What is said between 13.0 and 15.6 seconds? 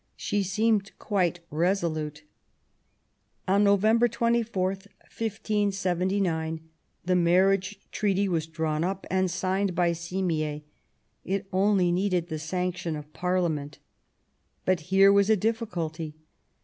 Parliament. But here was a